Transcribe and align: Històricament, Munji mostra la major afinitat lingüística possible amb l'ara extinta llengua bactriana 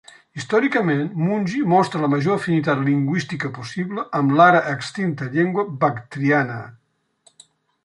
Històricament, 0.39 1.01
Munji 1.25 1.59
mostra 1.73 2.01
la 2.05 2.09
major 2.13 2.39
afinitat 2.39 2.81
lingüística 2.87 3.53
possible 3.59 4.07
amb 4.21 4.35
l'ara 4.41 4.65
extinta 4.73 5.31
llengua 5.39 5.69
bactriana 5.87 6.59